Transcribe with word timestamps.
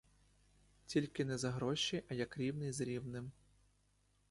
Тільки 0.85 1.25
не 1.25 1.37
за 1.37 1.51
гроші, 1.51 2.03
а 2.09 2.13
як 2.13 2.37
рівний 2.37 2.71
з 2.71 2.81
рівним. 2.81 3.31